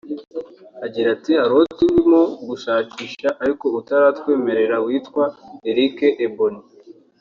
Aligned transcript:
Agira 0.85 1.07
ati 1.15 1.31
“Hari 1.39 1.53
uwo 1.55 1.65
turimo 1.79 2.19
gushakisha 2.47 3.29
ariko 3.43 3.65
utaratwemerera 3.79 4.75
witwa 4.85 5.23
Eriq 5.69 5.97
Ebouaney 6.25 6.63